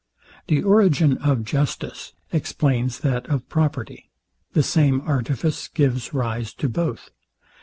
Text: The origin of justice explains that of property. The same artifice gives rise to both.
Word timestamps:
The 0.47 0.63
origin 0.63 1.19
of 1.19 1.43
justice 1.43 2.13
explains 2.33 3.01
that 3.01 3.27
of 3.29 3.47
property. 3.49 4.09
The 4.53 4.63
same 4.63 4.99
artifice 5.01 5.67
gives 5.67 6.11
rise 6.11 6.55
to 6.55 6.67
both. 6.67 7.11